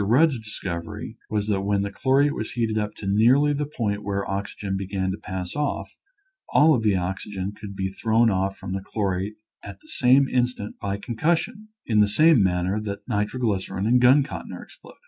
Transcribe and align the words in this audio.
Eudd's 0.01 0.39
discovery 0.39 1.15
was 1.29 1.47
that 1.47 1.61
when 1.61 1.83
the 1.83 1.91
chlorate 1.91 2.33
was 2.33 2.53
heated 2.53 2.75
up 2.75 2.89
nearly 3.03 3.51
to 3.53 3.59
the 3.59 3.67
point 3.67 4.01
where 4.03 4.23
the 4.25 4.31
oxygen 4.33 4.75
began 4.75 5.11
to 5.11 5.17
pass 5.19 5.55
oil, 5.55 5.85
all 6.49 6.73
of 6.73 6.81
the 6.81 6.95
oxygen 6.95 7.51
could 7.51 7.75
be 7.75 7.87
thrown 7.87 8.31
off 8.31 8.57
from 8.57 8.73
the 8.73 8.81
chlorate 8.81 9.35
at 9.61 9.79
the 9.81 9.87
same 9.87 10.27
instant 10.27 10.75
by 10.79 10.97
concussion— 10.97 11.67
in 11.85 11.99
the 11.99 12.07
same 12.07 12.41
manner 12.41 12.79
that 12.81 13.07
nitroglycerin 13.07 13.85
and 13.85 14.01
gun 14.01 14.23
cotton 14.23 14.51
are 14.53 14.63
exploded. 14.63 14.97